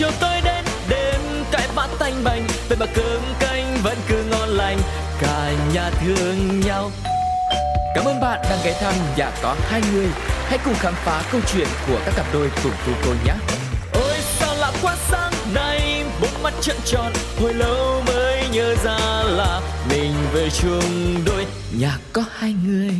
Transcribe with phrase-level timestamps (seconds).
[0.00, 1.20] chiều tối đến đêm
[1.52, 4.78] cãi vã tanh bành vậy mà cơm canh vẫn cứ ngon lành
[5.20, 6.90] cả nhà thương nhau
[7.94, 10.06] Cảm ơn bạn đang ghé thăm nhà có hai người.
[10.46, 13.32] Hãy cùng khám phá câu chuyện của các cặp đôi cùng cô cô nhé.
[13.92, 18.98] Ôi sao lạ quá sáng nay, bốn mắt trợn tròn, hồi lâu mới nhớ ra
[19.24, 19.60] là
[19.90, 21.46] mình về chung đôi
[21.78, 22.92] nhà có hai người.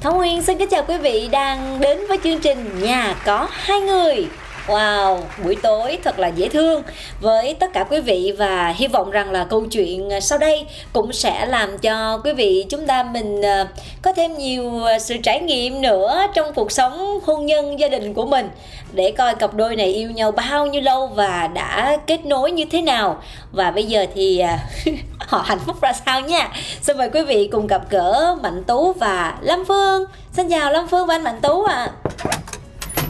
[0.00, 3.80] Thảo Nguyên xin kính chào quý vị đang đến với chương trình Nhà có hai
[3.80, 4.28] người.
[4.68, 6.82] Wow, buổi tối thật là dễ thương
[7.20, 10.66] với tất cả quý vị và hy vọng rằng là câu chuyện à, sau đây
[10.92, 13.68] cũng sẽ làm cho quý vị chúng ta mình à,
[14.02, 18.14] có thêm nhiều à, sự trải nghiệm nữa trong cuộc sống hôn nhân gia đình
[18.14, 18.50] của mình
[18.92, 22.64] để coi cặp đôi này yêu nhau bao nhiêu lâu và đã kết nối như
[22.64, 24.42] thế nào và bây giờ thì
[25.18, 26.50] họ hạnh phúc ra sao nha.
[26.82, 30.04] Xin mời quý vị cùng gặp gỡ Mạnh Tú và Lâm Phương.
[30.32, 31.90] Xin chào Lâm Phương và anh Mạnh Tú ạ.
[32.04, 32.07] À.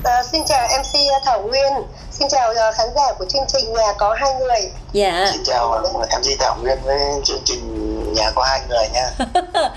[0.05, 1.73] À, xin chào MC Thảo Nguyên,
[2.11, 4.71] xin chào uh, khán giả của chương trình Nhà có hai người.
[4.93, 5.29] Dạ.
[5.33, 9.11] Xin chào MC Thảo Nguyên với chương trình Nhà có hai người nha.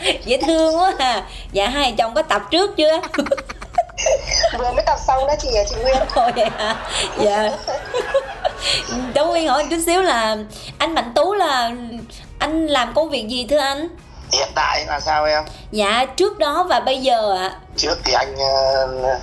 [0.25, 1.23] Dễ thương quá à.
[1.51, 3.01] Dạ hai chồng có tập trước chưa?
[4.57, 5.95] Vừa mới tập xong đó chị chị Nguyên.
[6.15, 6.75] Ồ vậy hả?
[7.19, 7.51] Dạ.
[9.15, 10.37] Cháu Nguyên hỏi chút xíu là
[10.77, 11.71] anh Mạnh Tú là
[12.39, 13.87] anh làm công việc gì thưa anh?
[14.31, 15.43] Hiện tại là sao em?
[15.71, 17.55] Dạ trước đó và bây giờ ạ.
[17.77, 19.21] Trước thì anh uh,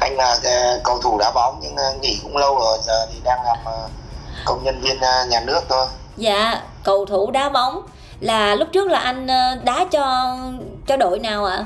[0.00, 3.20] anh là ờ, cầu thủ đá bóng nhưng ờ, nghỉ cũng lâu rồi giờ thì
[3.24, 3.88] đang làm ờ,
[4.44, 5.86] công nhân viên nhà nước thôi.
[6.16, 7.82] Dạ cầu thủ đá bóng
[8.20, 9.26] là lúc trước là anh
[9.64, 10.36] đá cho
[10.86, 11.64] cho đội nào ạ?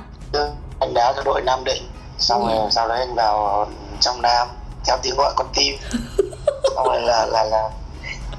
[0.81, 1.83] Anh đá cho đội nam định
[2.19, 2.55] xong dạ.
[2.55, 3.67] rồi sau đấy anh vào
[4.01, 4.49] trong nam
[4.87, 5.77] theo tiếng gọi con tim.
[6.75, 7.71] Xong rồi là là là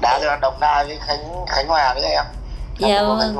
[0.00, 2.24] đá cho đồng nai với khánh khánh hòa đấy em
[2.88, 3.36] dạ vâng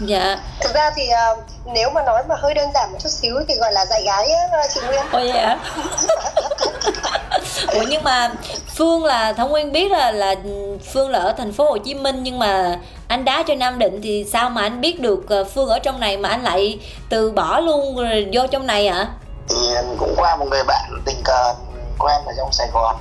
[0.00, 1.38] dạ thực ra thì uh,
[1.74, 4.32] nếu mà nói mà hơi đơn giản một chút xíu thì gọi là dạy gái
[4.32, 5.58] á, chị Nguyên Ôi hả?
[7.72, 8.32] Ủa nhưng mà
[8.76, 10.34] Phương là Thông Nguyên biết là là
[10.92, 14.00] Phương là ở thành phố Hồ Chí Minh nhưng mà anh đá cho Nam Định
[14.02, 17.30] thì sao mà anh biết được ờ, Phương ở trong này mà anh lại từ
[17.30, 18.96] bỏ luôn rồi vô trong này ạ?
[18.96, 19.08] À?
[19.48, 19.56] Thì
[19.98, 21.54] cũng qua một người bạn tình cờ
[21.98, 22.96] quen ở trong Sài Gòn.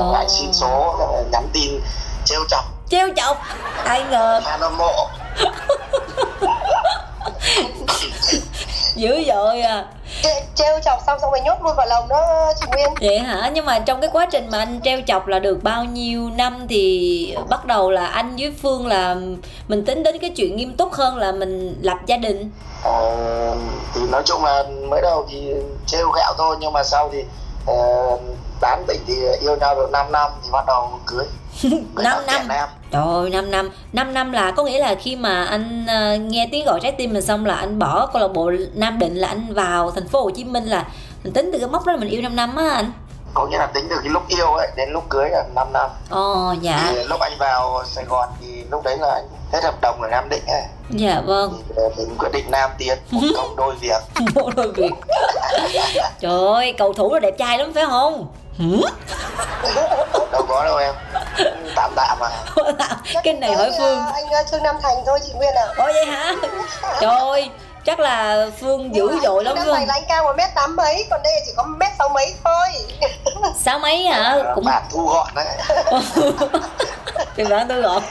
[0.00, 0.12] Oh.
[0.12, 0.96] Lại xin số
[1.32, 1.80] nhắn tin
[2.24, 2.64] trêu chọc.
[2.90, 3.36] Trêu chọc?
[3.84, 4.40] Ai ngờ.
[4.44, 5.08] Fan hâm mộ.
[8.94, 9.84] Dữ dội à.
[10.54, 12.94] Treo chọc xong xong rồi nhốt luôn vào lòng đó chị Nguyên.
[13.00, 13.50] Vậy hả?
[13.54, 16.66] Nhưng mà trong cái quá trình mà anh treo chọc là được bao nhiêu năm
[16.68, 19.16] thì bắt đầu là anh với Phương là
[19.68, 22.50] mình tính đến cái chuyện nghiêm túc hơn là mình lập gia đình?
[22.84, 23.16] Ờ,
[23.94, 25.52] thì nói chung là mới đầu thì
[25.86, 27.24] trêu ghẹo thôi nhưng mà sau thì
[27.70, 28.20] uh,
[28.60, 31.26] tán tỉnh thì yêu nhau được 5 năm thì bắt đầu cưới
[31.94, 32.48] 5 năm
[32.90, 36.48] Trời ơi 5 năm 5 năm là có nghĩa là khi mà anh uh, nghe
[36.52, 39.28] tiếng gọi trái tim mình xong là anh bỏ câu lạc bộ Nam Định là
[39.28, 40.86] anh vào thành phố Hồ Chí Minh là
[41.24, 42.92] mình tính từ cái mốc đó là mình yêu 5 năm á anh.
[43.34, 45.90] Có nghĩa là tính từ cái lúc yêu ấy đến lúc cưới là 5 năm.
[46.10, 46.88] Ồ dạ.
[46.92, 50.08] Thì lúc anh vào Sài Gòn thì lúc đấy là anh hết hợp đồng ở
[50.08, 50.62] Nam Định ấy.
[50.90, 51.62] Dạ vâng.
[51.76, 54.02] Thì mình quyết định Nam tiến một công đôi việc.
[54.34, 54.92] Một đôi việc.
[56.20, 58.26] Trời ơi cầu thủ là đẹp trai lắm phải không
[60.32, 60.94] đâu có đâu em.
[61.76, 62.28] Tạm tạm mà
[63.22, 63.98] cái này hỏi phương.
[64.14, 66.32] anh ờ, trương nam thành thôi chị nguyên à ồ vậy hả?
[67.00, 67.50] Trời ơi
[67.84, 69.72] chắc là phương dữ dội lắm phương.
[69.86, 72.68] Là anh cao một mét tám mấy còn đây chỉ có mét sáu mấy thôi.
[73.58, 74.38] Sáu mấy hả?
[74.54, 75.46] Cũng bạn thu gọn đấy.
[77.36, 78.02] Thì bạn thu gọn.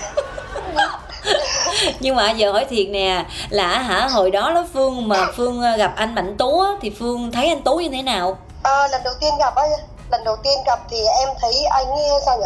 [2.00, 5.78] Nhưng mà giờ hỏi thiệt nè là hả hồi đó đó phương mà phương ờ,
[5.78, 8.38] gặp anh mạnh tú thì phương thấy anh tú như thế nào?
[8.64, 9.64] À, lần đầu tiên gặp á
[10.12, 11.88] lần đầu tiên gặp thì em thấy anh
[12.26, 12.46] sao nhỉ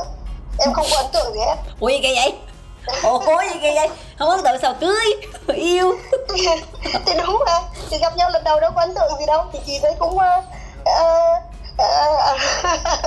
[0.60, 1.56] em không có ấn tượng gì hết.
[1.80, 2.34] Ủa gì kỳ vậy?
[3.54, 3.90] Gì kỳ vậy?
[4.20, 5.06] Không ấn tượng sao cưới
[5.48, 5.94] yêu.
[7.06, 7.60] Thì đúng rồi
[7.90, 10.16] thì gặp nhau lần đầu đâu có ấn tượng gì đâu thì chị thấy cũng
[10.16, 10.44] uh,
[10.82, 11.44] uh,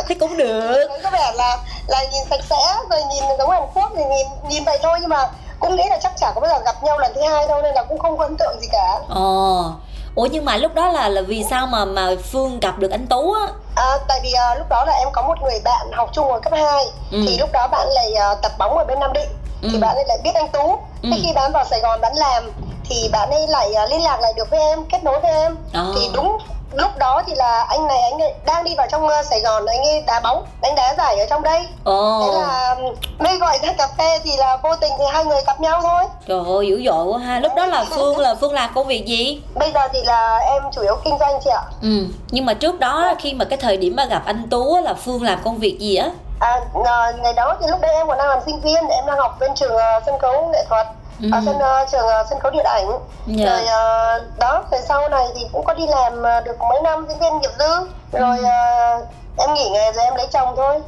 [0.07, 0.89] thấy cũng được.
[1.03, 4.65] Có vẻ là là nhìn sạch sẽ rồi nhìn giống Hàn Quốc thì nhìn nhìn
[4.65, 5.31] vậy thôi nhưng mà
[5.61, 7.75] cũng nghĩ là chắc chắn có bao giờ gặp nhau lần thứ hai đâu nên
[7.75, 8.99] là cũng không có ấn tượng gì cả.
[9.09, 9.73] Ồ
[10.17, 13.07] ủa nhưng mà lúc đó là là vì sao mà mà phương gặp được anh
[13.07, 16.11] tú á À, tại vì uh, lúc đó là em có một người bạn học
[16.13, 17.25] chung ở cấp 2 ừ.
[17.27, 19.29] thì lúc đó bạn lại uh, tập bóng ở bên Nam Định
[19.63, 19.69] ừ.
[19.73, 20.79] thì bạn ấy lại biết anh Tú.
[21.03, 21.09] Ừ.
[21.13, 22.53] Thế khi bạn vào Sài Gòn bạn làm
[22.89, 25.57] thì bạn ấy lại uh, liên lạc lại được với em, kết nối với em.
[25.73, 25.85] À.
[25.97, 26.39] Thì đúng
[26.73, 29.67] lúc đó thì là anh này anh ấy đang đi vào trong uh, Sài Gòn
[29.67, 31.61] anh ấy đá bóng đánh đá giải ở trong đây.
[31.91, 32.25] Oh.
[32.27, 32.77] thế là
[33.19, 36.05] mới gọi ra cà phê thì là vô tình thì hai người gặp nhau thôi.
[36.29, 37.41] Trời ơi dữ dội quá ha.
[37.41, 39.43] Lúc đó là phương là phương làm công việc gì?
[39.55, 41.63] Bây giờ thì là em chủ yếu kinh doanh chị ạ.
[41.83, 44.95] Ừ nhưng mà trước đó khi mà cái thời điểm mà gặp anh tú là
[44.95, 46.11] phương làm công việc gì á?
[46.41, 46.61] À
[47.23, 49.55] ngày đó thì lúc đấy em còn đang làm sinh viên em đang học bên
[49.55, 50.87] trường uh, sân khấu nghệ thuật
[51.23, 51.29] ừ.
[51.33, 53.01] ở sân uh, trường uh, sân khấu điện ảnh yeah.
[53.27, 53.47] Dạ.
[53.47, 57.07] rồi uh, đó rồi sau này thì cũng có đi làm uh, được mấy năm
[57.09, 59.05] diễn viên nghiệp dư rồi uh,
[59.37, 60.81] em nghỉ nghề rồi em lấy chồng thôi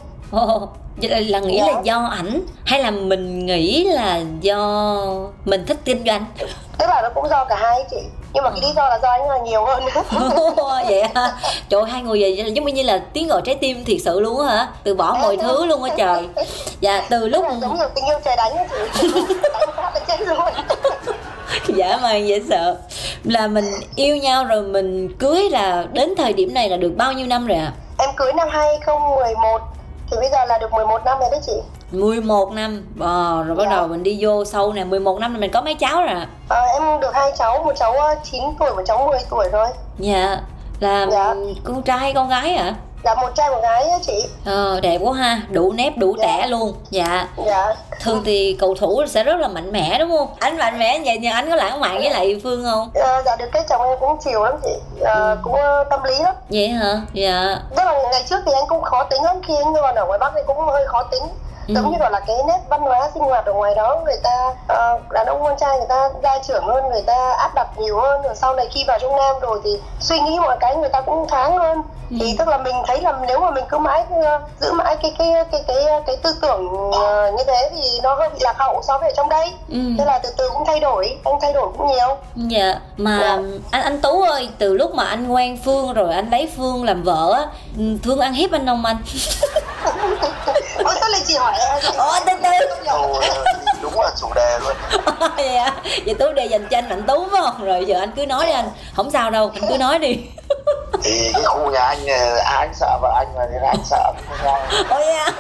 [1.02, 1.72] vậy là, nghĩ Dạ.
[1.72, 4.96] là do ảnh hay là mình nghĩ là do
[5.44, 6.25] mình thích kinh doanh
[6.78, 7.96] tức là nó cũng do cả hai chị
[8.32, 9.82] nhưng mà cái lý do là do anh là nhiều hơn.
[10.88, 11.32] Vậy hả?
[11.69, 14.56] Trời hai người vậy giống như là tiếng gọi trái tim thiệt sự luôn á
[14.56, 14.69] hả?
[14.84, 16.28] Từ bỏ mọi thứ luôn á trời.
[16.80, 18.52] Dạ từ lúc giống như tình yêu trời đánh
[19.00, 19.08] chị.
[19.52, 20.38] Đánh phát là chết luôn.
[21.76, 22.76] Dã man dễ sợ.
[23.25, 23.64] Là mình
[23.94, 27.46] yêu nhau rồi mình cưới là đến thời điểm này là được bao nhiêu năm
[27.46, 27.72] rồi ạ?
[27.98, 29.62] Em cưới năm 2011
[30.10, 31.52] thì bây giờ là được 11 năm rồi đấy chị
[31.93, 32.87] 11 năm.
[33.00, 33.76] Ờ, rồi bắt Dạ.
[33.76, 36.26] đầu mình đi vô sâu nè 11 năm là mình có mấy cháu rồi ạ?
[36.49, 39.67] À, em được hai cháu một cháu ờ, 9 tuổi một cháu 10 tuổi rồi
[39.99, 40.38] dạ
[40.81, 41.35] là Dạ.
[41.64, 42.75] con trai hay con gái ạ?
[43.05, 44.25] Dạ một trai một gái á chị.
[44.44, 46.26] Ờ đẹp quá ha đủ nếp đủ Dạ.
[46.26, 46.73] tẻ luôn.
[46.90, 47.29] Dạ.
[47.46, 47.75] Dạ.
[48.02, 50.29] Thường thì cầu thủ sẽ rất là mạnh mẽ đúng không?
[50.38, 52.91] Anh mạnh mẽ vậy nhưng anh có lãng mạn với lại phương không?
[52.94, 54.75] Ờ, dạ được cái chồng em cũng chiều lắm chị.
[55.00, 56.34] Ờ, cũng ờ, tâm lý lắm.
[56.50, 57.00] Vậy hả?
[57.12, 57.56] Dạ.
[57.76, 60.19] Tức là ngày trước thì anh cũng khó tính lắm khi anh còn ở ngoài
[60.19, 61.23] bắc thì cũng hơi khó tính
[61.69, 61.75] Ừ.
[61.75, 64.55] giống như gọi là cái nét văn hóa sinh hoạt ở ngoài đó người ta
[64.69, 68.00] ờ, đàn ông con trai người ta gia trưởng hơn người ta áp đặt nhiều
[68.00, 69.70] hơn rồi sau này khi vào trong nam rồi thì
[70.00, 72.17] suy nghĩ mọi cái người ta cũng thoáng hơn Ừ.
[72.20, 75.15] thì tức là mình thấy là nếu mà mình cứ mãi ờ, giữ mãi cái
[75.19, 78.82] cái cái cái cái, tư tưởng ờ, như thế thì nó hơi bị lạc hậu
[78.82, 79.79] so với ở trong đây ừ.
[79.99, 83.38] thế là từ từ cũng thay đổi anh thay đổi cũng nhiều dạ mà Dạ.
[83.70, 87.03] anh anh tú ơi từ lúc mà anh quen phương rồi anh lấy phương làm
[87.03, 87.47] vợ á
[87.79, 88.97] ừ, phương ăn hiếp anh không anh
[90.85, 91.53] ôi sao lại chị hỏi
[91.96, 92.50] Ủa, từ từ.
[93.82, 94.76] Đúng là chủ đề luôn.
[95.37, 95.75] Vậy à
[96.06, 97.64] vậy tú đề dành cho anh mạnh tú phải không?
[97.64, 98.70] Rồi giờ anh cứ nói đi anh.
[98.94, 100.16] Không sao đâu anh cứ nói đi.
[101.02, 104.12] Thì cái khu nhà anh ai anh sợ vợ anh mà nên anh sợ
[104.88, 105.32] ôi à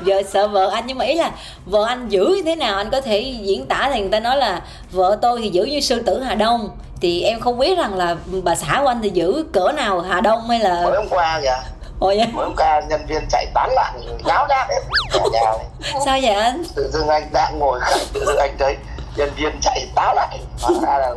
[0.00, 1.30] giờ sợ vợ anh nhưng mà ý là
[1.66, 4.36] vợ anh giữ như thế nào anh có thể diễn tả thì người ta nói
[4.36, 4.60] là
[4.90, 6.70] vợ tôi thì giữ như sư tử hà đông.
[7.00, 10.20] Thì em không biết rằng là bà xã của anh thì giữ cỡ nào hà
[10.20, 11.56] đông hay là mới hôm qua kìa
[12.00, 14.80] ôi vậy mới hôm qua nhân viên chạy tán loạn nháo nhác hết
[15.12, 15.66] cả nhà này.
[16.04, 16.62] sao vậy anh?
[16.74, 18.76] Tự dưng anh đang ngồi khách tự dưng anh thấy
[19.16, 21.14] nhân viên chạy táo lại hóa ra là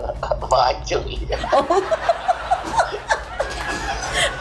[0.49, 1.17] vợ anh chửi.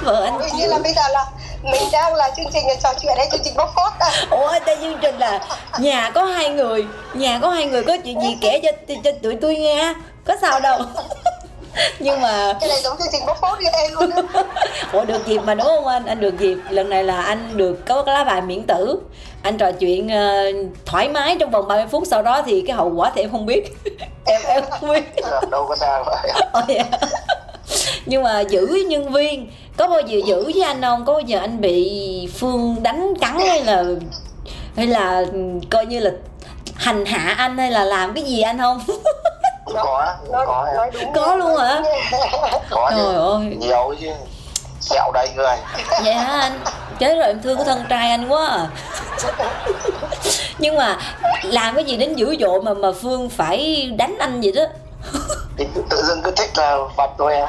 [0.00, 1.26] Vợ anh Ôi, như là bây giờ là
[1.62, 4.10] mình đang là chương trình trò chuyện hay chương trình bóc phốt à?
[4.30, 5.40] Ủa tên chương trình là
[5.78, 9.36] nhà có hai người nhà có hai người có chuyện gì kể cho cho tụi
[9.40, 9.94] tôi nghe
[10.24, 10.78] có sao đâu
[11.98, 14.10] nhưng mà cái này giống chương trình bóc phốt như em luôn
[14.92, 16.06] ủa được dịp mà đúng không anh?
[16.06, 16.56] Anh được dịp.
[16.70, 19.00] Lần này là anh được có cái lá bài miễn tử.
[19.42, 20.52] Anh trò chuyện ờ,
[20.86, 23.46] thoải mái trong vòng 30 phút sau đó thì cái hậu quả thì em không
[23.46, 23.64] biết.
[24.26, 25.04] Em em không biết.
[25.50, 26.30] Đâu có sao vậy
[26.68, 26.84] dạ.
[28.06, 31.04] nhưng mà giữ nhân viên có bao giờ giữ với anh không?
[31.04, 33.84] Có bao giờ anh bị phương đánh cắn hay là
[34.76, 35.38] hay là ừ,
[35.70, 36.10] coi như là
[36.74, 38.80] hành hạ anh hay là làm cái gì anh không
[39.72, 41.82] cũng có cũng có nói đúng Có luôn hả?
[42.70, 43.56] có trời ơi.
[43.58, 44.06] Nhiều chứ.
[44.80, 45.56] Sẹo đầy người
[46.04, 46.60] vậy hả anh.
[46.98, 48.66] Chết rồi em thương cái thân trai anh quá à.
[50.58, 50.96] nhưng mà
[51.42, 54.62] làm cái gì đến dữ dội mà mà phương phải đánh anh vậy đó.
[55.58, 57.48] Thì tự, dưng cứ thích là phật thôi em.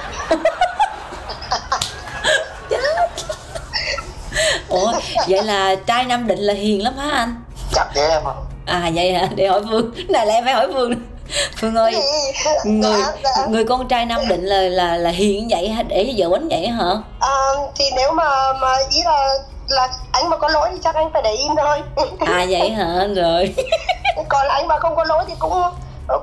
[4.70, 4.94] Ủa
[5.28, 7.36] vậy là trai nam định là hiền lắm hả anh?
[7.74, 8.34] Chắc thế em ạ.
[8.66, 9.28] À vậy hả?
[9.36, 9.92] Để hỏi phương.
[10.10, 10.94] Này là em phải hỏi phương
[11.58, 11.94] phương ơi
[12.66, 13.46] người dạ, dạ.
[13.50, 15.84] người con trai nam định là là là hiền như vậy hả?
[15.84, 16.90] Để vợ quánh vậy hả?
[17.20, 17.38] À,
[17.76, 19.28] thì nếu mà mà ý là
[19.70, 21.82] là anh mà có lỗi thì chắc anh phải để im thôi.
[22.20, 23.08] À vậy hả?
[23.16, 23.54] Rồi.
[24.30, 25.62] Còn anh mà không có lỗi thì cũng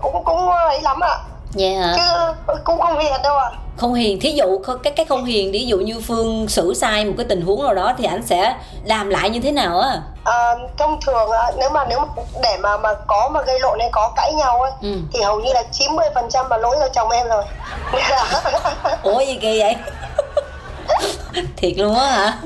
[0.03, 1.19] cũng cũng ấy lắm ạ
[1.55, 2.33] vậy hả chứ
[2.65, 3.51] cũng không hiền đâu ạ.
[3.77, 7.13] Không hiền thí dụ cái cái không hiền ví dụ như phương xử sai một
[7.19, 10.01] cái tình huống nào đó thì anh sẽ làm lại như thế nào á?
[10.25, 12.07] À, thông thường á, nếu mà nếu mà
[12.43, 14.97] để mà mà có mà gây lộn hay có cãi nhau ấy ừ.
[15.13, 17.45] thì hầu như là 90% là lỗi do chồng em rồi.
[19.03, 19.77] Ủa gì kỳ vậy?
[21.57, 22.39] Thiệt luôn á hả?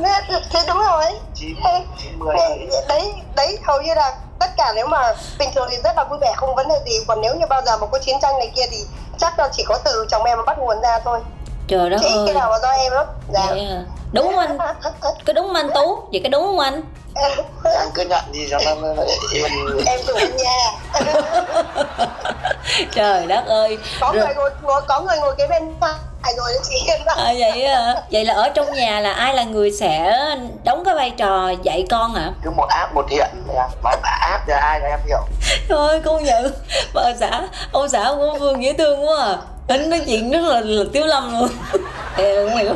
[0.53, 1.05] Thế đúng rồi.
[1.35, 2.35] Chín Thế- chín mươi.
[2.39, 4.13] Thế- đấy đấy hầu như là
[4.43, 7.05] tất cả nếu mà bình thường thì rất là vui vẻ không vấn đề gì.
[7.09, 8.77] Còn nếu như bao giờ mà có chiến tranh này kia thì
[9.19, 11.21] chắc là chỉ có từ chồng em mà bắt nguồn ra thôi.
[11.69, 12.23] Trời đất ơi.
[12.27, 13.47] cái nào mà do em lắm dạ.
[13.49, 13.83] Vậy hả
[14.13, 14.59] đúng không anh?
[15.01, 16.09] Có đúng không anh tú?
[16.13, 16.83] Vậy có đúng không anh?
[17.15, 18.71] Anh cứ nhận đi cho nó
[19.87, 20.71] em anh nha.
[22.95, 23.79] Trời đất ơi.
[24.01, 25.75] Có Rồi- người ngồi, ngồi có người ngồi kế bên
[26.23, 28.03] phải rồi chị à, vậy à.
[28.13, 30.17] vậy là ở trong nhà là ai là người sẽ
[30.65, 34.55] đóng cái vai trò dạy con hả cứ một áp một hiện mà áp cho
[34.57, 35.19] ai là em hiểu.
[35.69, 36.53] Thôi công nhận
[36.95, 39.37] bà xã ông xã của phương dễ thương quá à.
[39.69, 41.49] Anh nói chuyện rất là, là tiếu lâm luôn.
[42.17, 42.75] Em không hiểu.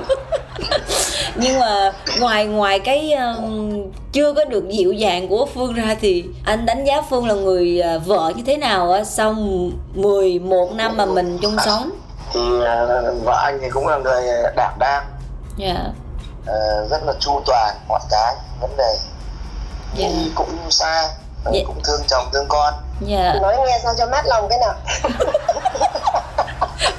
[1.35, 3.73] Nhưng mà ngoài ngoài cái um,
[4.13, 7.81] chưa có được dịu dàng của phương ra thì anh đánh giá phương là người
[7.81, 9.33] à, vợ như thế nào á sau
[9.95, 11.91] 11 năm mà mình chung sống
[12.33, 14.23] thì ờ, vợ anh thì cũng là người
[14.57, 15.05] đảm đang
[15.57, 15.85] dạ
[16.41, 18.97] uh, rất là chu toàn mọi cái vấn đề
[19.99, 20.13] yeah.
[20.13, 20.31] Dạ.
[20.35, 21.13] cũng xa yeah.
[21.45, 21.61] Dạ.
[21.67, 22.75] cũng thương chồng thương con
[23.09, 23.35] yeah.
[23.35, 23.41] Dạ.
[23.43, 24.75] nói nghe sao cho mát lòng cái nào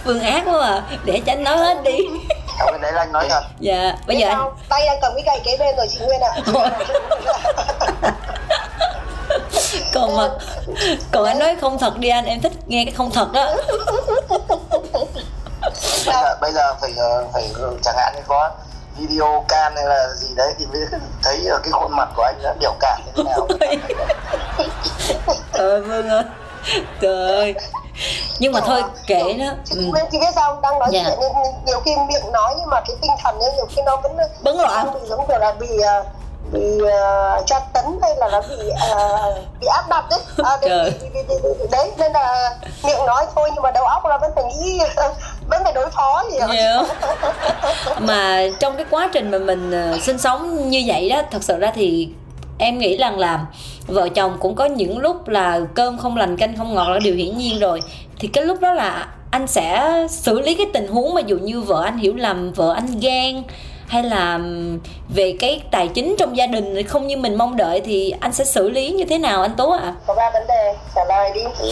[0.04, 1.98] phương ác quá à để tránh nói hết đi
[2.60, 4.50] không là anh nói thật dạ bây giờ anh...
[4.70, 6.32] tay đang cầm cái gậy kế bên rồi chị nguyên ạ
[9.94, 10.30] còn mà
[11.12, 13.56] còn anh nói không thật đi anh em thích nghe cái không thật đó
[16.22, 18.52] giờ, bây giờ phải ờ, phải chẳng hạn như có
[18.98, 20.82] video can hay là gì đấy thì mới
[21.24, 23.48] thấy ở cái khuôn mặt của anh nó biểu cảm như thế nào
[25.54, 26.24] ờ vâng ơi
[27.02, 27.56] trời ơi
[28.40, 30.00] nhưng mà thôi kệ nó chị, ừ.
[30.12, 31.04] chị biết sao đang nói dạ.
[31.06, 31.20] chuyện
[31.66, 34.56] nhiều khi miệng nói nhưng mà cái tinh thần ấy nhiều khi nó vẫn bấn
[34.56, 35.68] loạn bị giống kiểu là bị
[36.00, 36.08] uh,
[36.52, 40.94] bị uh, tra tấn hay là nó bị uh, bị áp đặt đấy à, đấy,
[41.72, 44.80] đấy nên là miệng nói thôi nhưng mà đầu óc là vẫn phải nghĩ
[45.50, 46.50] vẫn phải đối phó gì yeah.
[46.50, 48.00] Dạ.
[48.00, 51.60] mà trong cái quá trình mà mình ờ, sinh sống như vậy đó, thật sự
[51.60, 52.10] ra thì
[52.58, 53.46] em nghĩ rằng là
[53.88, 57.16] vợ chồng cũng có những lúc là cơm không lành, canh không ngọt là điều
[57.16, 57.82] hiển nhiên rồi
[58.20, 61.62] thì cái lúc đó là anh sẽ xử lý cái tình huống mà dù như
[61.62, 63.44] vợ anh hiểu lầm, vợ anh ghen
[63.88, 64.40] hay là
[65.10, 68.46] về cái tài chính trong gia đình không như mình mong đợi thì anh sẽ
[68.46, 69.80] xử lý như thế nào anh Tú ạ?
[69.84, 69.94] À?
[70.08, 71.42] Có ba vấn đề, trả lời đi.
[71.60, 71.72] Ừ,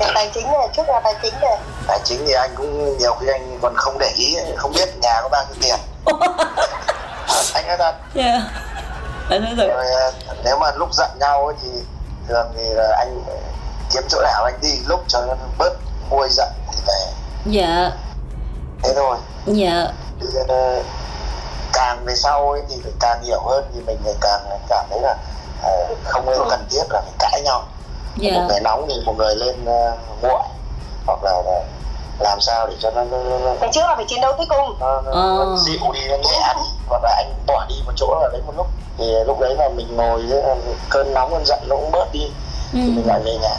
[0.14, 1.58] tài chính này, trước là tài chính này.
[1.86, 5.20] Tài chính thì anh cũng nhiều khi anh còn không để ý, không biết nhà
[5.22, 5.78] có bao nhiêu tiền.
[7.54, 7.94] anh nói thật.
[8.14, 8.42] Yeah.
[9.30, 9.68] Anh nói thật.
[9.68, 10.10] Rồi, à,
[10.44, 11.68] nếu mà lúc giận nhau thì
[12.28, 13.22] thường thì là anh
[13.92, 15.72] kiếm chỗ nào anh đi lúc cho nó bớt
[16.10, 17.12] nguôi giận thì về.
[17.46, 17.90] Dạ.
[18.82, 19.16] Thế thôi.
[19.46, 19.86] Dạ
[20.26, 20.84] uh,
[21.72, 25.00] càng về sau ấy thì phải càng hiểu hơn thì mình lại càng cảm thấy
[25.00, 25.16] là
[25.66, 27.62] uh, không nên cần thiết là phải cãi nhau
[28.22, 28.34] yeah.
[28.34, 28.40] Dạ.
[28.40, 30.42] một người nóng thì một người lên uh, nguội
[31.06, 31.62] hoặc là, là
[32.20, 34.76] làm sao để cho nó, nó, nó ngày trước là phải chiến đấu tới cùng
[34.80, 35.56] nó, nó, nó ờ.
[35.66, 38.52] dịu đi nó nhẹ đi hoặc là anh bỏ đi một chỗ là đấy một
[38.56, 38.66] lúc
[38.98, 40.22] thì lúc đấy là mình ngồi
[40.90, 42.30] cơn nóng cơn giận nó cũng bớt đi
[42.72, 42.78] ừ.
[42.84, 43.56] thì mình lại về nhà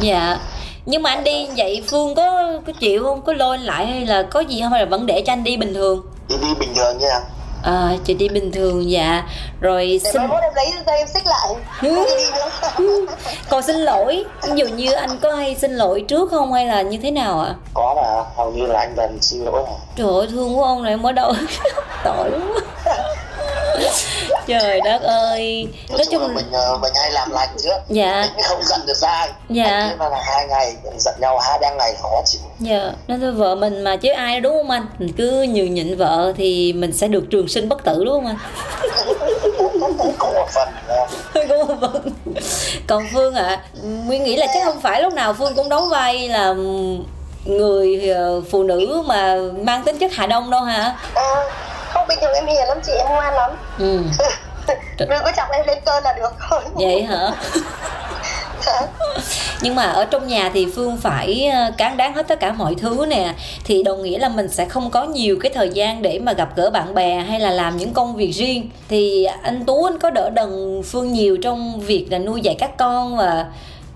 [0.00, 0.38] dạ
[0.86, 3.22] nhưng mà anh đi vậy phương có có chịu không?
[3.22, 4.72] Có lôi anh lại hay là có gì không?
[4.72, 6.02] Hay là vẫn để cho anh đi bình thường?
[6.28, 7.20] Đi đi bình thường nha.
[7.62, 9.22] À chị đi bình thường dạ.
[9.60, 11.54] Rồi để xin em lấy dây em xích lại.
[13.50, 16.82] Còn xin lỗi ví dụ như anh có hay xin lỗi trước không hay là
[16.82, 17.54] như thế nào ạ?
[17.74, 19.62] Có mà hầu như là anh lần xin lỗi.
[19.66, 21.32] Mà trời ơi thương của ông này em ở đâu?
[22.04, 22.54] Tội lắm
[24.46, 25.68] trời đất ơi.
[25.88, 27.76] Nói, nói chung là mình ờ, mình hay làm lành trước.
[27.88, 28.28] Dạ.
[28.36, 29.30] Mình không giận được ai.
[29.48, 29.86] Dạ.
[29.88, 32.40] Nhưng mà là hai ngày giận nhau hai ba ngày khó chịu.
[32.60, 32.92] Dạ.
[33.06, 34.86] Nên thôi vợ mình mà chứ ai đúng không anh?
[34.98, 38.26] Mình cứ nhường nhịn vợ thì mình sẽ được trường sinh bất tử đúng không
[38.26, 38.38] anh?
[39.80, 40.68] Một phần có một phần.
[42.86, 45.88] Còn phương ạ à, nguyên nghĩ là chắc không phải lúc nào phương cũng đóng
[45.90, 46.54] vai là
[47.44, 50.96] người ờ, phụ nữ mà mang tính chất hà đông đâu hả?
[51.14, 51.42] À,
[51.92, 53.50] không bình thường em hiền lắm chị em ngoan lắm.
[53.78, 54.02] Ừ.
[54.98, 56.60] Đừng có chọc em lên cơn là được thôi.
[56.74, 57.30] Vậy hả?
[59.60, 62.74] Nhưng mà ở trong nhà thì phương phải ờ, cán đáng hết tất cả mọi
[62.74, 63.34] thứ nè.
[63.64, 66.48] Thì đồng nghĩa là mình sẽ không có nhiều cái thời gian để mà gặp
[66.56, 68.70] gỡ bạn bè hay là làm những công việc riêng.
[68.88, 72.76] Thì anh tú anh có đỡ đần phương nhiều trong việc là nuôi dạy các
[72.76, 73.46] con và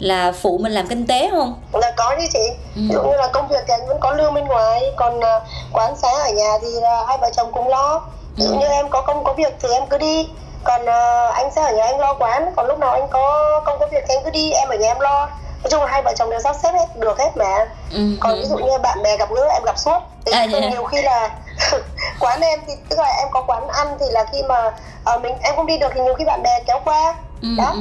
[0.01, 1.61] là phụ mình làm kinh tế không?
[1.73, 2.49] Là có chứ chị.
[2.77, 2.83] Ừ.
[2.89, 5.43] Ví dụ như là công việc thì anh vẫn có lương bên ngoài, còn uh,
[5.73, 8.03] quán xá ở nhà thì uh, hai vợ chồng cùng lo.
[8.37, 8.59] Ví dụ ừ.
[8.59, 10.29] như em có công có việc thì em cứ đi.
[10.65, 13.79] Còn uh, anh sẽ ở nhà anh lo quán, còn lúc nào anh có công
[13.81, 15.29] có việc thì anh cứ đi, em ở nhà em lo.
[15.63, 17.67] Nói chung là hai vợ chồng đều sắp xếp hết được hết mà.
[17.93, 18.01] Ừ.
[18.21, 19.99] Còn ví dụ như bạn bè gặp gỡ em gặp suốt.
[20.27, 20.73] Thì à, yeah.
[20.73, 21.31] nhiều khi là
[22.21, 24.73] quán em thì tức là em có quán ăn thì là khi mà
[25.15, 27.15] uh, mình em không đi được thì nhiều khi bạn bè kéo qua.
[27.43, 27.49] Ừ.
[27.59, 27.73] Đó.
[27.75, 27.81] Ừ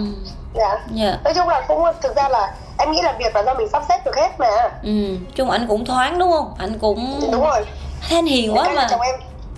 [0.54, 0.80] dạ yeah.
[0.94, 1.18] Dạ.
[1.24, 3.84] nói chung là cũng thực ra là em nghĩ là việc là do mình sắp
[3.90, 4.48] xếp được hết mà
[4.84, 7.66] ừ chung anh cũng thoáng đúng không anh cũng đúng rồi
[8.10, 9.16] thế anh hiền quá mà chồng em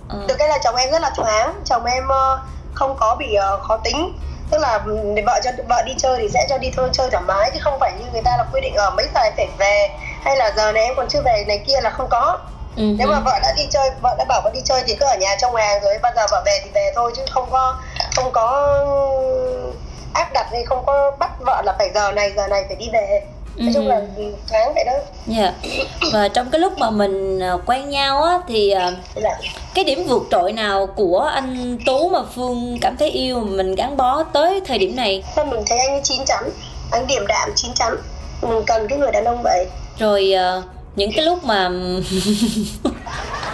[0.09, 0.17] ờ.
[0.27, 2.39] được cái là chồng em rất là thoáng chồng em uh,
[2.73, 4.13] không có bị uh, khó tính
[4.51, 4.79] tức là
[5.15, 7.59] để vợ cho vợ đi chơi thì sẽ cho đi thôi chơi thoải mái chứ
[7.61, 9.89] không phải như người ta là quy định ở mấy giờ phải về
[10.21, 12.37] hay là giờ này em còn chưa về này kia là không có
[12.75, 12.83] Ừ.
[12.97, 15.15] nếu mà vợ đã đi chơi vợ đã bảo vợ đi chơi thì cứ ở
[15.15, 17.75] nhà trong hàng rồi bao giờ vợ về thì về thôi chứ không có
[18.15, 18.67] không có
[20.13, 22.85] áp đặt thì không có bắt vợ là phải giờ này giờ này phải đi
[22.93, 23.21] về.
[23.55, 23.73] Nói ừ.
[23.73, 24.01] chung là
[24.49, 24.93] tháng vậy đó.
[25.27, 25.41] Dạ.
[25.41, 25.53] Yeah.
[26.13, 29.37] và trong cái lúc mà mình à, quen nhau á thì à, dạ.
[29.73, 33.97] cái điểm vượt trội nào của anh tú mà phương cảm thấy yêu mình gắn
[33.97, 35.23] bó tới thời điểm này?
[35.35, 36.49] Mình thấy anh chín chắn
[36.91, 37.97] anh điểm đạm chín chắn.
[38.41, 39.67] Mình cần cái người đàn ông vậy.
[39.99, 40.63] Rồi uh,
[40.95, 41.69] những cái lúc mà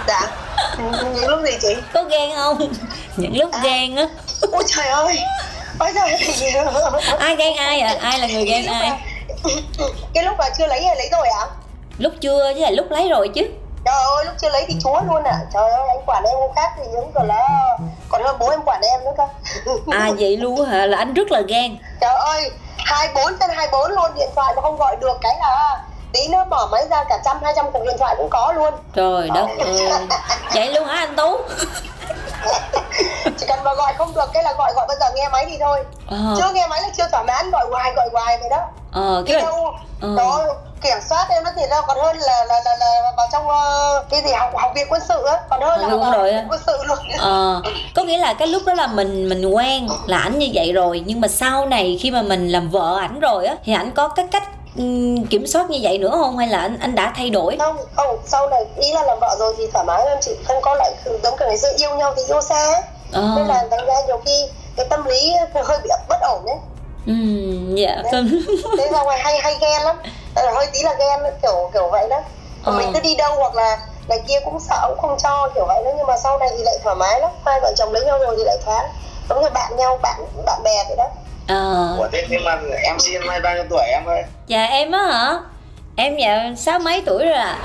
[0.08, 0.22] dạ.
[0.78, 1.76] Những lúc gì chị?
[1.94, 2.74] Có ghen không?
[3.18, 3.62] Những lúc à.
[3.64, 4.08] ghen á.
[4.52, 5.18] Ôi trời ơi
[5.80, 6.16] ôi trời
[7.20, 7.96] ai ghen ai à?
[8.02, 8.92] Ai là người ghen ai?
[10.14, 11.40] cái lúc mà chưa lấy hay lấy rồi ạ.
[11.40, 11.48] À?
[11.98, 13.42] lúc chưa chứ là lúc lấy rồi chứ.
[13.86, 16.54] Trời ơi lúc chưa lấy thì chúa luôn à trời ơi anh quản em không
[16.56, 17.78] khác thì những gọi là
[18.10, 19.24] còn hơn bố em quản em nữa cơ.
[19.92, 20.86] À vậy luôn hả?
[20.86, 21.78] Là anh rất là ghen.
[22.02, 25.36] Trời ơi hai bốn trên hai bốn luôn điện thoại mà không gọi được cái
[25.40, 28.54] là tí nữa bỏ máy ra cả trăm hai trăm cuộc điện thoại cũng có
[28.56, 28.74] luôn.
[28.96, 30.08] Trời đất ơi.
[30.54, 31.38] Vậy luôn hả anh tú
[33.38, 35.58] chỉ cần mà gọi không được cái là gọi gọi bây giờ nghe máy thì
[35.60, 35.84] thôi.
[36.10, 36.18] Ờ.
[36.38, 38.62] chưa nghe máy là chưa thỏa mãn gọi hoài gọi hoài vậy đó.
[38.92, 39.74] Ờ cái đâu?
[40.02, 40.16] Ờ.
[40.18, 40.46] đó
[40.82, 44.10] kiểm soát em nó thì ra còn hơn là là là, là vào trong uh,
[44.10, 46.78] cái gì học học viện quân sự á còn hơn là đúng rồi quân sự
[46.88, 46.98] luôn.
[47.20, 47.62] Ờ
[47.96, 51.04] có nghĩa là cái lúc đó là mình mình quen là ảnh như vậy rồi
[51.06, 54.08] nhưng mà sau này khi mà mình làm vợ ảnh rồi á thì ảnh có
[54.08, 54.44] cái cách
[55.30, 56.38] kiểm soát như vậy nữa không?
[56.38, 57.56] Hay là anh anh đã thay đổi?
[57.60, 58.18] Không không.
[58.26, 60.18] Sau này ý là làm vợ rồi thì thoải mái hơn.
[60.22, 60.92] Chị không có lại
[61.24, 62.82] giống kiểu ngày xưa yêu nhau thì yêu xa.
[63.14, 63.22] À.
[63.36, 66.56] nên là thành ra nhiều khi cái tâm lý hơi bị bất ổn đấy
[67.06, 67.14] ừ
[67.76, 68.04] dạ
[68.78, 69.96] thế, ra ngoài hay hay ghen lắm.
[70.36, 72.22] Ờ, hơi tí là ghen kiểu kiểu vậy đó.
[72.64, 72.78] Còn à.
[72.78, 75.82] mình cứ đi đâu hoặc là này kia cũng sợ cũng không cho kiểu vậy
[75.86, 75.92] đó.
[75.98, 77.32] Nhưng mà sau này thì lại thoải mái lắm.
[77.46, 78.86] Hai vợ chồng lấy nhau rồi thì lại thoáng
[79.30, 81.08] giống như bạn nhau bạn bạn bè vậy đó
[81.48, 81.96] ờ.
[81.98, 84.24] Ủa thế nhưng mà em xin năm nay bao nhiêu tuổi em ơi?
[84.48, 85.40] Dạ em á hả?
[85.96, 87.58] Em dạ sáu mấy tuổi rồi à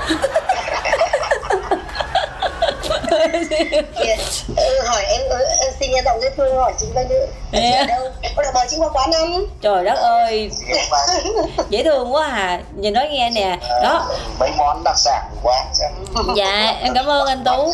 [4.57, 5.21] ừ, hỏi em
[5.61, 7.27] em xin nghe giọng dễ thương hỏi chị bao nhiêu?
[7.51, 8.11] Chị ở đâu?
[8.35, 10.51] Có được mời chị qua quán ăn trời đất ơi.
[11.69, 12.61] dễ thương quá à.
[12.75, 13.57] Nhìn nói nghe nè.
[13.83, 14.07] Đó.
[14.39, 15.67] mấy món đặc sản của quán
[16.35, 17.71] dạ em cảm ơn anh tú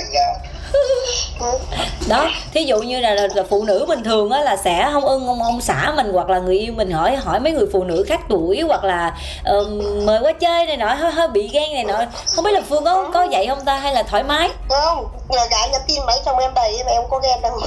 [2.08, 5.06] đó thí dụ như là, là, là phụ nữ bình thường á là sẽ không
[5.06, 7.84] ưng ông ông xã mình hoặc là người yêu mình hỏi hỏi mấy người phụ
[7.84, 9.18] nữ khác tuổi hoặc là
[9.60, 9.68] uh,
[10.04, 12.00] mời qua chơi này nọ hơi hơi bị ghen này nọ.
[12.36, 14.50] Không biết là phương có có vậy không ta hay là thoải mái?
[14.70, 17.60] Không nhờ gái nhắn tin mấy trong em đầy mà em có ghen đâu.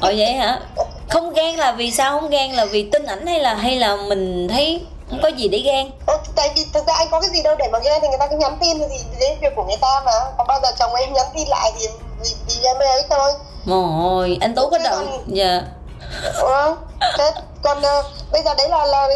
[0.00, 0.60] Ồ vậy hả?
[1.08, 2.20] Không ghen là vì sao?
[2.20, 5.48] Không ghen là vì tin ảnh hay là hay là mình thấy không có gì
[5.48, 5.90] để ghen?
[6.06, 8.18] Ồ, tại vì thực ra anh có cái gì đâu để mà ghen thì người
[8.18, 10.12] ta cứ nhắn tin thì đến việc của người ta mà.
[10.38, 11.86] Còn bao giờ chồng em nhắn tin lại thì
[12.22, 13.32] vì, vì em ấy thôi.
[13.70, 15.62] Ôi, anh Tú có động dạ.
[16.40, 16.74] Ừ,
[17.18, 17.32] thế
[17.62, 19.08] còn uh, bây giờ đấy là là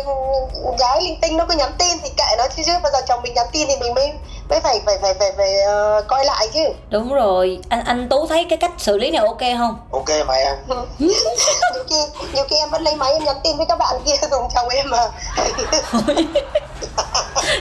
[0.78, 3.22] gái linh tinh nó cứ nhắn tin thì kệ nó chứ chứ bây giờ chồng
[3.22, 4.12] mình nhắn tin thì mình mới
[4.50, 5.50] mới phải phải phải phải, phải
[5.98, 6.60] uh, coi lại chứ.
[6.90, 7.58] Đúng rồi.
[7.68, 9.76] Anh anh tú thấy cái cách xử lý này ok không?
[9.90, 10.56] Ok mà em
[10.98, 11.96] nhiều khi
[12.34, 14.68] nhiều khi em vẫn lấy máy em nhắn tin với các bạn kia dùng chồng
[14.68, 14.98] em mà.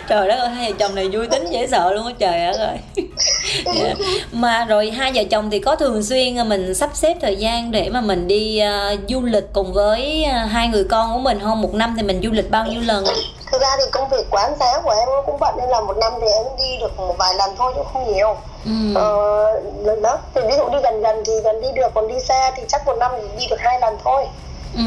[0.07, 2.77] Trời đất ơi hai vợ chồng này vui tính dễ sợ luôn á trời ơi.
[2.95, 3.75] Yeah.
[3.75, 3.93] Dạ.
[4.31, 7.89] mà rồi hai vợ chồng thì có thường xuyên mình sắp xếp thời gian để
[7.89, 8.61] mà mình đi
[8.93, 11.61] uh, du lịch cùng với uh, hai người con của mình không?
[11.61, 13.05] Một năm thì mình du lịch bao nhiêu lần
[13.51, 16.13] thực ra thì công việc quán xá của em cũng bận nên là một năm
[16.21, 18.35] thì em đi được một vài lần thôi chứ không nhiều.
[18.65, 18.95] Ừ.
[18.95, 22.51] ờ, đó thì ví dụ đi gần gần thì gần đi được còn đi xa
[22.55, 24.27] thì chắc một năm thì đi được hai lần thôi.
[24.75, 24.83] Ừ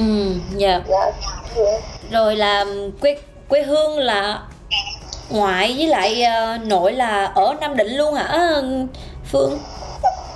[0.56, 0.80] dạ.
[0.88, 1.14] Yeah.
[1.56, 1.78] dạ.
[2.10, 2.64] Rồi là
[3.00, 3.16] quê
[3.48, 4.42] quê hương là
[5.30, 8.62] ngoại với lại uh, nội là ở nam định luôn hả
[9.32, 9.58] phương?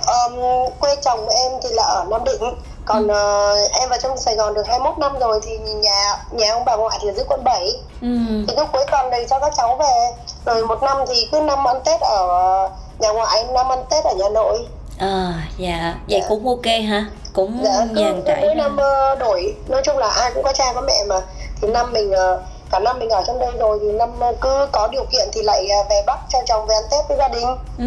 [0.07, 0.39] Um,
[0.79, 2.41] quê chồng em thì là ở nam định
[2.87, 6.65] còn uh, em vào trong Sài Gòn được 21 năm rồi thì nhà nhà ông
[6.65, 7.71] bà ngoại thì ở dưới quận 7
[8.01, 8.07] ừ.
[8.47, 10.11] thì cứ cuối tuần này cho các cháu về.
[10.45, 12.69] Rồi một năm thì cứ năm ăn Tết ở
[12.99, 14.65] nhà ngoại năm ăn Tết ở nhà nội.
[14.99, 15.95] À dạ.
[16.09, 16.27] Vậy dạ.
[16.29, 19.55] cũng ok hả cũng dạ, dàn trải mỗi năm uh, đổi.
[19.67, 21.21] Nói chung là ai cũng có cha có mẹ mà.
[21.61, 22.39] Thì năm mình uh,
[22.71, 24.09] cả năm mình ở trong đây rồi thì năm
[24.41, 27.27] cứ có điều kiện thì lại về bắc cho chồng về ăn tết với gia
[27.27, 27.47] đình.
[27.77, 27.85] Ừ.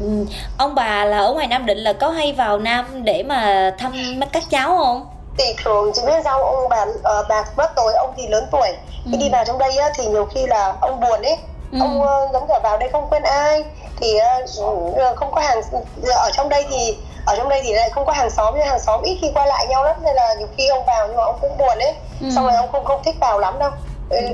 [0.00, 0.26] ừ.
[0.58, 4.20] ông bà là ở ngoài nam định là có hay vào nam để mà thăm
[4.32, 5.06] các cháu không
[5.38, 8.68] thì thường chỉ biết sao ông bà uh, bà mất rồi ông thì lớn tuổi
[9.04, 9.18] khi ừ.
[9.18, 11.36] đi vào trong đây á, thì nhiều khi là ông buồn ấy
[11.72, 11.78] ừ.
[11.80, 13.64] ông uh, giống kiểu vào đây không quen ai
[14.00, 14.14] thì
[14.90, 15.60] uh, không có hàng
[16.14, 18.80] ở trong đây thì ở trong đây thì lại không có hàng xóm nhưng hàng
[18.80, 21.24] xóm ít khi qua lại nhau lắm nên là nhiều khi ông vào nhưng mà
[21.24, 22.28] ông cũng buồn ấy ừ.
[22.34, 23.76] xong rồi ông không không thích vào lắm đâu ừ,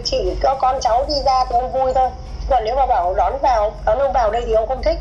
[0.04, 2.08] chỉ có con cháu đi ra thì ông vui thôi
[2.50, 4.98] còn nếu mà bảo đón vào đón ông vào đây thì ông không thích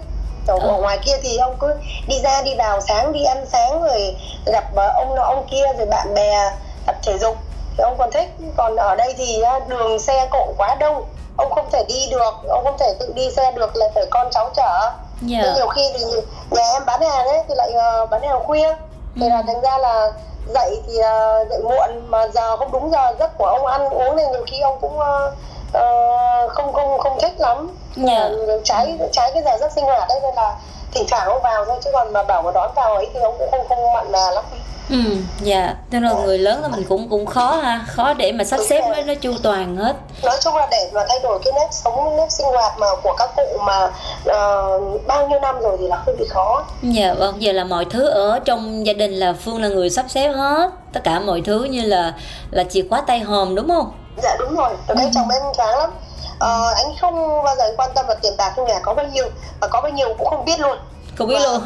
[0.47, 1.75] ở, ở ngoài kia thì ông cứ
[2.07, 5.85] đi ra đi vào sáng đi ăn sáng rồi gặp ông nọ ông kia rồi
[5.85, 6.51] bạn bè
[6.85, 7.37] tập thể dục
[7.77, 11.05] thì ông còn thích còn ở đây thì đường xe cộ quá đông
[11.37, 14.27] ông không thể đi được ông không thể tự đi xe được lại phải con
[14.31, 14.91] cháu chở
[15.29, 15.45] yeah.
[15.45, 15.53] Dạ.
[15.55, 16.05] Nhiều khi thì
[16.51, 17.71] nhà em bán hàng ấy thì lại
[18.11, 18.75] bán hàng khuya
[19.15, 19.43] thì là ừ.
[19.47, 20.11] thành ra là
[20.47, 24.15] dậy thì uh, dậy muộn mà giờ không đúng giờ giấc của ông ăn uống
[24.15, 25.33] nên nhiều khi ông cũng uh,
[25.77, 27.75] uh, không không không thích lắm
[28.07, 28.31] yeah.
[28.47, 28.53] Dạ.
[28.63, 30.55] trái trái cái giờ giấc sinh hoạt đấy nên là
[30.91, 33.35] thỉnh thoảng ông vào thôi chứ còn mà bảo mà đón vào ấy thì ông
[33.39, 34.43] cũng không không mặn mà lắm
[34.89, 34.95] ừ.
[35.41, 37.85] Dạ nên là người lớn là mình cũng cũng khó ha.
[37.87, 39.95] Khó để mà sắp xếp nó nó chu toàn hết.
[40.23, 43.15] Nói chung là để mà thay đổi cái nếp sống nếp sinh hoạt mà của
[43.17, 46.65] các cụ mà uh, bao nhiêu năm rồi thì là hơi bị khó.
[46.81, 47.41] Dạ vâng.
[47.41, 50.69] Giờ là mọi thứ ở trong gia đình là phương là người sắp xếp hết.
[50.93, 52.13] Tất cả mọi thứ như là
[52.51, 53.91] là chìa khóa tay hòm đúng không?
[54.23, 54.69] Dạ đúng rồi.
[54.87, 55.11] Từ đây ừ.
[55.15, 55.89] chồng em thoáng lắm.
[56.33, 59.25] Uh, anh không bao giờ quan tâm vào tiền bạc trong nhà có bao nhiêu
[59.61, 60.77] và có bao nhiêu cũng không biết luôn.
[61.17, 61.61] Không biết luôn.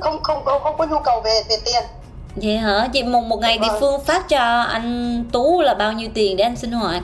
[0.00, 1.82] không không không không có nhu cầu về về tiền
[2.36, 2.88] vậy hả?
[2.92, 6.44] Chị một một ngày thì phương phát cho anh tú là bao nhiêu tiền để
[6.44, 7.02] anh sinh hoạt?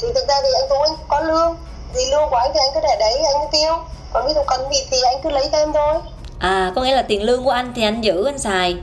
[0.00, 1.56] Thì thực ra thì anh tú anh có lương.
[1.94, 3.72] Thì lương của anh thì anh cứ để đấy anh tiêu.
[4.12, 5.94] Còn ví dụ cần gì thì anh cứ lấy thêm thôi.
[6.38, 8.76] À có nghĩa là tiền lương của anh thì anh giữ anh xài.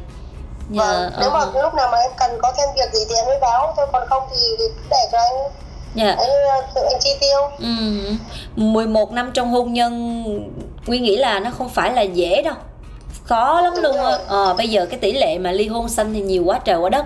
[0.70, 3.26] Dạ, vâng, nếu mà lúc nào mà em cần có thêm việc gì thì em
[3.26, 3.74] mới báo.
[3.78, 5.52] Thôi còn không thì để cho anh.
[5.96, 6.16] Dạ.
[6.18, 7.40] anh tự anh chi tiêu.
[7.60, 7.66] Ừ.
[8.56, 10.24] 11 năm trong hôn nhân
[10.86, 12.54] Nguyên nghĩ là nó không phải là dễ đâu
[13.26, 14.18] khó lắm Đúng luôn rồi.
[14.28, 16.90] ờ, bây giờ cái tỷ lệ mà ly hôn xanh thì nhiều quá trời quá
[16.90, 17.06] đất.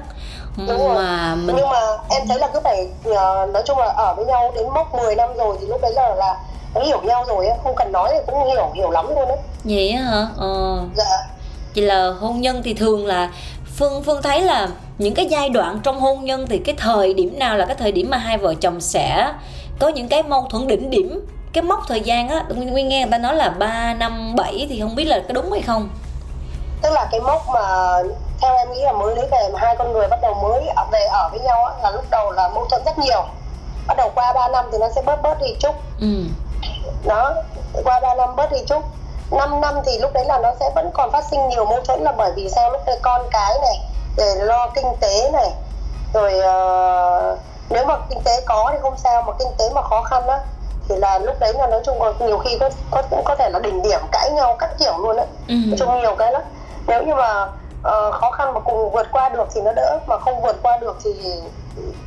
[0.68, 1.80] Đúng mà mình nhưng mà
[2.10, 5.16] em thấy là cứ phải ờ, nói chung là ở với nhau đến mốc 10
[5.16, 6.36] năm rồi thì lúc đấy là là
[6.76, 9.92] nó hiểu nhau rồi không cần nói thì cũng hiểu hiểu lắm luôn đấy vậy
[9.92, 10.28] hả?
[10.38, 10.80] Ờ.
[10.96, 11.06] Dạ.
[11.74, 13.30] Chỉ là hôn nhân thì thường là
[13.76, 17.40] phương phương thấy là những cái giai đoạn trong hôn nhân thì cái thời điểm
[17.40, 19.34] nào là cái thời điểm mà hai vợ chồng sẽ
[19.80, 22.44] có những cái mâu thuẫn đỉnh điểm cái mốc thời gian á.
[22.56, 25.52] Nguyên nghe người ta nói là 3 năm 7 thì không biết là có đúng
[25.52, 25.90] hay không
[26.82, 27.98] tức là cái mốc mà
[28.42, 31.06] theo em nghĩ là mới lấy về mà hai con người bắt đầu mới về
[31.06, 33.24] ở với nhau á, là lúc đầu là mâu thuẫn rất nhiều.
[33.88, 35.76] Bắt đầu qua 3 năm thì nó sẽ bớt bớt đi chút.
[36.00, 36.24] Ừ.
[37.04, 37.34] đó
[37.84, 38.84] qua 3 năm bớt đi chút.
[39.32, 42.02] 5 năm thì lúc đấy là nó sẽ vẫn còn phát sinh nhiều mâu thuẫn
[42.02, 42.72] là bởi vì sao?
[42.72, 43.80] Lúc đấy con cái này
[44.18, 45.52] để lo kinh tế này
[46.14, 47.40] rồi uh,
[47.70, 50.40] nếu mà kinh tế có thì không sao mà kinh tế mà khó khăn á
[50.90, 53.50] thì là lúc đấy là nói chung là nhiều khi có có cũng có thể
[53.50, 55.26] là đỉnh điểm cãi nhau các kiểu luôn á.
[55.48, 55.54] Ừ.
[55.68, 56.42] nói chung nhiều cái lắm
[56.90, 60.18] nếu như mà uh, khó khăn mà cùng vượt qua được thì nó đỡ mà
[60.18, 61.12] không vượt qua được thì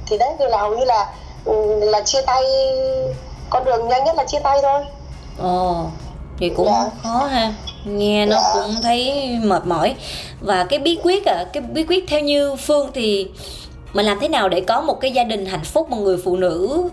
[0.06, 1.12] thì đấy thì là hầu như là
[1.44, 2.42] ừ, là chia tay
[3.50, 4.80] con đường nhanh nhất là chia tay thôi.
[5.38, 5.86] Ồ
[6.38, 6.90] thì cũng dạ.
[7.02, 7.54] khó ha.
[7.84, 8.50] Nghe nó dạ.
[8.54, 9.94] cũng thấy mệt mỏi.
[10.40, 13.30] Và cái bí quyết à cái bí quyết theo như phương thì
[13.92, 16.36] mình làm thế nào để có một cái gia đình hạnh phúc một người phụ
[16.36, 16.88] nữ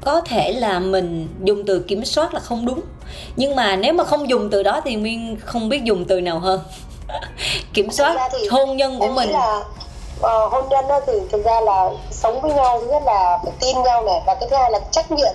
[0.00, 2.80] có thể là mình dùng từ kiểm soát là không đúng?
[3.36, 6.38] Nhưng mà nếu mà không dùng từ đó thì nguyên không biết dùng từ nào
[6.38, 6.60] hơn
[7.74, 9.30] kiểm soát hôn nhân của mình.
[9.30, 9.62] là
[10.20, 13.52] uh, hôn nhân đó thì thực ra là sống với nhau thứ nhất là phải
[13.60, 15.32] tin nhau này và cái thứ hai là trách nhiệm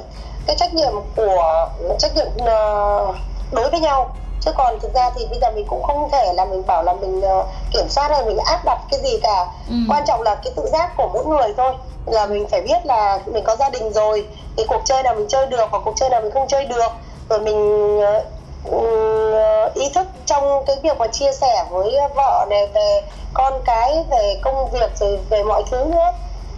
[0.48, 3.16] cái trách nhiệm của trách nhiệm uh,
[3.52, 4.16] đối với nhau.
[4.42, 6.94] Chứ còn thực ra thì bây giờ mình cũng không thể là mình bảo là
[6.94, 9.46] mình uh, kiểm soát hay mình áp đặt cái gì cả.
[9.70, 9.76] Ừ.
[9.90, 11.74] quan trọng là cái tự giác của mỗi người thôi.
[12.06, 15.28] Là mình phải biết là mình có gia đình rồi cái cuộc chơi nào mình
[15.28, 16.92] chơi được hoặc cuộc chơi nào mình không chơi được.
[17.30, 18.24] Rồi mình uh,
[19.74, 23.02] ý thức trong cái việc mà chia sẻ với vợ này về
[23.34, 26.12] con cái về công việc rồi về mọi thứ nữa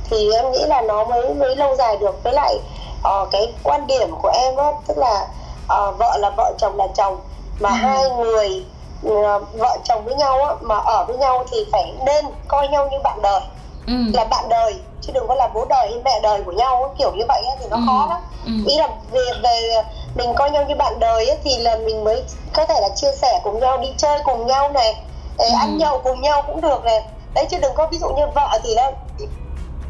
[0.10, 2.56] thì em nghĩ là nó mới mới lâu dài được với lại
[3.00, 5.28] uh, cái quan điểm của em á tức là
[5.64, 7.20] uh, vợ là vợ chồng là chồng
[7.60, 7.76] mà ừ.
[7.76, 8.66] hai người
[9.08, 12.88] uh, vợ chồng với nhau á mà ở với nhau thì phải nên coi nhau
[12.92, 13.42] như bạn đời
[13.88, 13.94] ừ.
[14.14, 17.12] là bạn đời chứ đừng có là bố đời hay mẹ đời của nhau kiểu
[17.16, 17.82] như vậy á, thì nó ừ.
[17.88, 18.52] khó lắm ừ.
[18.68, 19.84] ý là về về
[20.18, 23.12] mình coi nhau như bạn đời ấy, thì là mình mới có thể là chia
[23.22, 24.96] sẻ cùng nhau đi chơi cùng nhau này
[25.38, 25.46] ừ.
[25.60, 27.04] ăn nhậu cùng nhau cũng được này
[27.34, 28.92] đấy chứ đừng có ví dụ như vợ thì là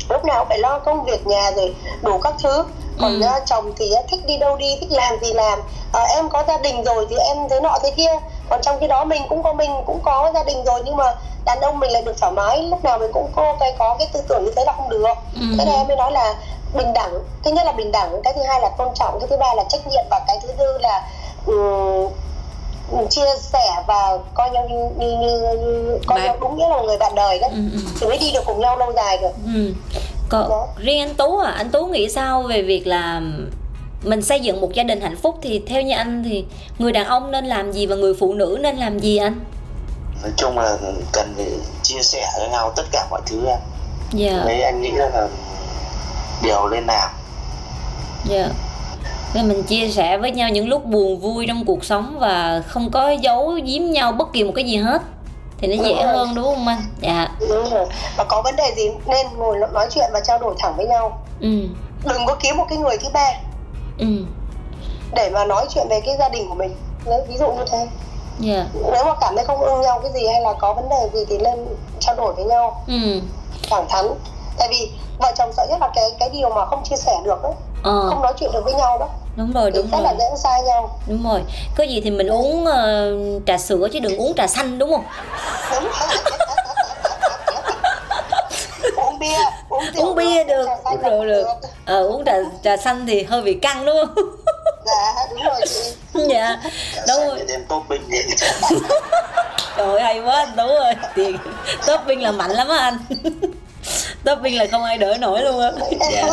[0.09, 2.65] lúc nào phải lo công việc nhà rồi đủ các thứ
[3.01, 3.27] còn ừ.
[3.45, 5.61] chồng thì thích đi đâu đi thích làm gì làm
[5.93, 8.11] à, em có gia đình rồi thì em thế nọ thế kia
[8.49, 11.13] còn trong khi đó mình cũng có mình cũng có gia đình rồi nhưng mà
[11.45, 14.07] đàn ông mình lại được thoải mái lúc nào mình cũng có cái có cái
[14.13, 15.41] tư tưởng như thế là không được ừ.
[15.57, 16.35] thế này em mới nói là
[16.77, 17.13] bình đẳng
[17.43, 19.63] thứ nhất là bình đẳng cái thứ hai là tôn trọng cái thứ ba là
[19.69, 21.09] trách nhiệm và cái thứ tư là
[21.45, 26.81] um, chia sẻ và coi nhau như như như, như coi nhau đúng nghĩa là
[26.81, 27.79] người bạn đời đó ừ, ừ.
[27.99, 29.73] thì mới đi được cùng nhau lâu dài được ừ.
[30.29, 33.21] Còn riêng anh Tú à, anh Tú nghĩ sao về việc là
[34.03, 36.45] mình xây dựng một gia đình hạnh phúc thì theo như anh thì
[36.79, 39.39] người đàn ông nên làm gì và người phụ nữ nên làm gì anh?
[40.21, 40.77] Nói chung là
[41.13, 41.45] cần phải
[41.83, 43.59] chia sẻ với nhau tất cả mọi thứ em.
[44.11, 44.31] Dạ.
[44.31, 44.45] Yeah.
[44.45, 45.27] Đấy anh nghĩ là
[46.43, 47.09] điều lên làm.
[48.25, 48.37] Dạ.
[48.37, 48.51] Yeah
[49.33, 52.91] nên mình chia sẻ với nhau những lúc buồn vui trong cuộc sống và không
[52.91, 55.01] có giấu giếm nhau bất kỳ một cái gì hết
[55.57, 57.85] thì nó dễ đúng hơn đúng không anh dạ đúng rồi
[58.17, 61.21] và có vấn đề gì nên ngồi nói chuyện và trao đổi thẳng với nhau
[61.41, 61.49] ừ.
[62.05, 63.31] đừng có kiếm một cái người thứ ba
[63.97, 64.07] ừ.
[65.15, 67.77] để mà nói chuyện về cái gia đình của mình Lấy ví dụ như thế
[67.77, 67.89] yeah.
[68.39, 68.65] Dạ.
[68.93, 71.25] nếu mà cảm thấy không ưng nhau cái gì hay là có vấn đề gì
[71.29, 71.67] thì lên
[71.99, 73.21] trao đổi với nhau ừ.
[73.69, 74.05] thẳng thắn
[74.59, 77.43] tại vì vợ chồng sợ nhất là cái cái điều mà không chia sẻ được
[77.43, 77.53] ấy.
[77.83, 78.09] Ờ.
[78.09, 79.07] không nói chuyện được với nhau đó.
[79.35, 80.01] Đúng rồi đúng rất rồi.
[80.03, 80.99] là dễ sai nhau.
[81.07, 81.41] Đúng rồi.
[81.77, 85.03] Có gì thì mình uống uh, trà sữa chứ đừng uống trà xanh đúng không?
[85.73, 85.89] Đúng.
[88.97, 89.37] Uống bia
[89.69, 90.67] uống, uống bia được.
[90.83, 91.47] uống rồi được
[91.85, 94.15] ờ uống trà trà xanh thì hơi bị căng đúng không?
[94.85, 95.93] Dạ đúng rồi chị.
[96.29, 96.57] Dạ.
[97.07, 97.39] Đúng rồi.
[97.47, 98.01] đem topping
[99.77, 100.93] trời hay quá đúng rồi.
[101.15, 101.37] Tiền
[101.87, 102.97] topping là mạnh lắm á anh
[104.27, 105.71] topping là không ai đỡ nổi luôn á.
[106.11, 106.27] Dạ.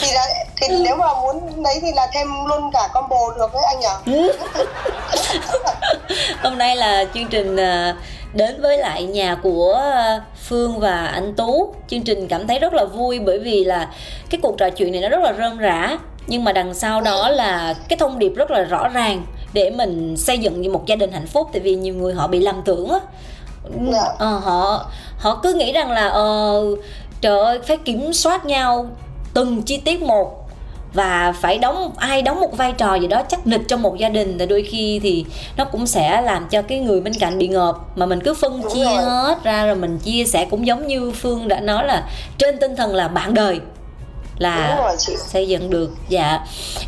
[0.00, 3.62] Thì là thì nếu mà muốn lấy thì là thêm luôn cả combo được với
[3.64, 4.14] anh nhỉ
[6.42, 7.96] hôm nay là chương trình à,
[8.32, 11.74] đến với lại nhà của à, Phương và anh Tú.
[11.88, 13.88] Chương trình cảm thấy rất là vui bởi vì là
[14.30, 15.98] cái cuộc trò chuyện này nó rất là rơm rã.
[16.26, 20.16] Nhưng mà đằng sau đó là cái thông điệp rất là rõ ràng để mình
[20.16, 21.48] xây dựng một gia đình hạnh phúc.
[21.52, 22.98] Tại vì nhiều người họ bị lầm tưởng á
[24.18, 24.86] ờ, họ
[25.18, 26.60] họ cứ nghĩ rằng là ờ
[27.20, 28.86] trời ơi phải kiểm soát nhau
[29.34, 30.40] từng chi tiết một
[30.92, 34.08] và phải đóng ai đóng một vai trò gì đó chắc nịch trong một gia
[34.08, 34.38] đình.
[34.38, 35.24] Thì đôi khi thì
[35.56, 38.62] nó cũng sẽ làm cho cái người bên cạnh bị ngợp mà mình cứ phân
[38.62, 39.02] Đúng chia rồi.
[39.02, 42.76] hết ra rồi mình chia sẻ cũng giống như phương đã nói là trên tinh
[42.76, 43.60] thần là bạn đời
[44.38, 45.90] là rồi, xây dựng được.
[46.08, 46.40] Dạ.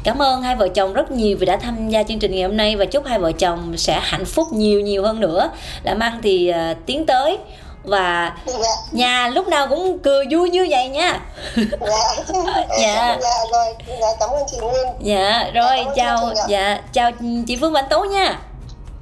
[0.05, 2.57] Cảm ơn hai vợ chồng rất nhiều vì đã tham gia chương trình ngày hôm
[2.57, 5.51] nay và chúc hai vợ chồng sẽ hạnh phúc nhiều nhiều hơn nữa.
[5.83, 7.39] Làm ăn thì uh, tiến tới
[7.87, 8.69] và dạ.
[8.93, 11.21] nhà lúc nào cũng cười vui như vậy nha.
[11.57, 11.67] Dạ.
[12.81, 13.19] Dạ.
[13.23, 13.45] Dạ.
[13.53, 13.67] Rồi.
[14.01, 14.87] Dạ cảm ơn chị Nguyên.
[15.01, 17.11] Dạ rồi dạ, chào dạ chào
[17.47, 18.39] chị Phương Văn Tố nha.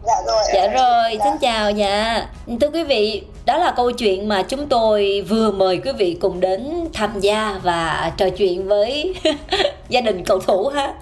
[0.06, 0.44] Dạ rồi.
[0.54, 1.24] Dạ rồi dạ.
[1.24, 2.26] xin chào dạ.
[2.60, 6.40] Thưa quý vị đó là câu chuyện mà chúng tôi vừa mời quý vị cùng
[6.40, 9.14] đến tham gia và trò chuyện với
[9.88, 10.94] gia đình cầu thủ ha.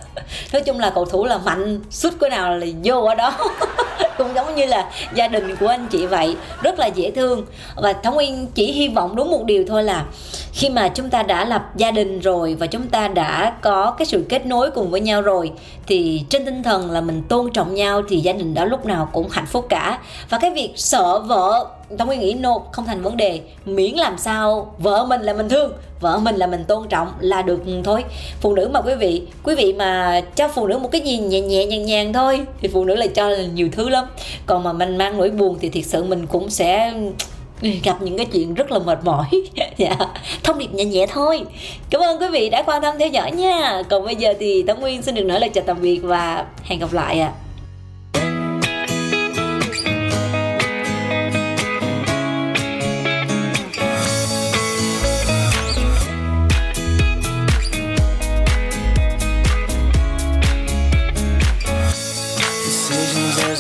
[0.53, 3.35] Nói chung là cầu thủ là mạnh suốt cái nào là vô ở đó.
[4.19, 7.47] Cũng giống như là gia đình của anh chị vậy, rất là dễ thương.
[7.77, 10.05] Và thống nguyên chỉ hy vọng đúng một điều thôi là
[10.53, 14.07] khi mà chúng ta đã lập gia đình rồi và chúng ta đã có cái
[14.07, 15.53] sự kết nối cùng với nhau rồi,
[15.87, 19.09] thì trên tinh thần là mình tôn trọng nhau thì gia đình đó lúc nào
[19.13, 19.99] cũng hạnh phúc cả.
[20.31, 21.67] Và cái việc sợ vợ
[21.99, 23.41] Tao mới nghĩ, no, không thành vấn đề.
[23.65, 27.43] Miễn làm sao, vợ mình là mình thương, vợ mình là mình tôn trọng là
[27.43, 28.05] được thôi.
[28.41, 31.41] Phụ nữ mà quý vị quý vị mà cho phụ nữ một cái gì nhẹ
[31.41, 34.05] nhẹ nhàng nhàng thôi, thì phụ nữ lại cho là nhiều thứ lắm.
[34.47, 36.93] Còn mà mình mang nỗi buồn thì thiệt sự mình cũng sẽ
[37.83, 39.27] gặp những cái chuyện rất là mệt mỏi.
[39.77, 39.97] Dạ
[40.43, 41.43] thông điệp nhẹ nhẹ thôi.
[41.91, 43.83] Cảm ơn quý vị đã quan tâm theo dõi nha.
[43.89, 46.79] Còn bây giờ thì tống nguyên xin được nói lời chào tạm biệt và hẹn
[46.79, 47.33] gặp lại ạ.
[47.37, 47.42] à.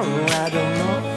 [0.00, 1.11] tomorrow I don't know.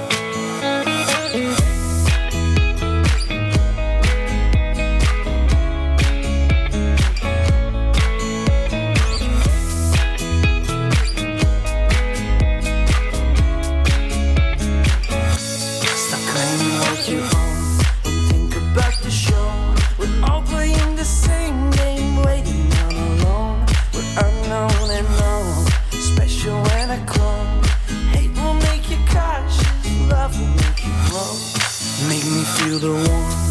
[32.68, 33.45] you're the warmth.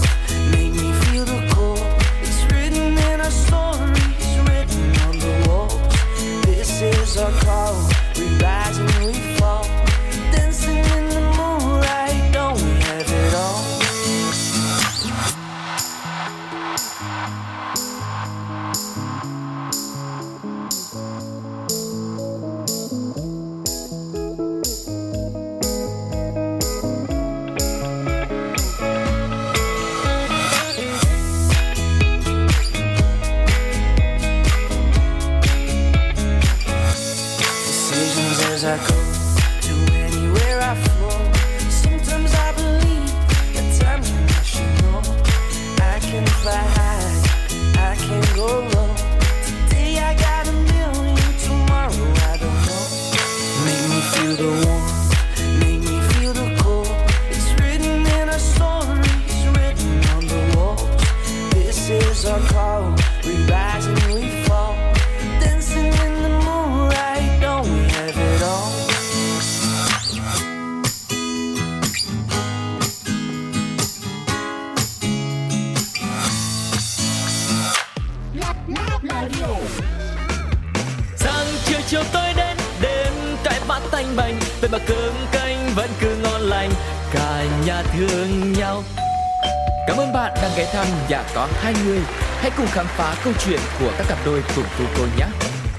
[92.56, 95.26] Cùng khám phá câu chuyện của các cặp đôi cùng tu cô nhé.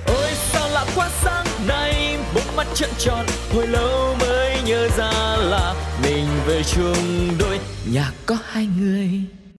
[0.08, 5.12] Ôi sao lạ quá sáng nay Bỗng mắt trợn tròn Hồi lâu mới nhớ ra
[5.38, 7.60] là Mình về chung đôi.
[7.94, 9.05] Nhà có hai người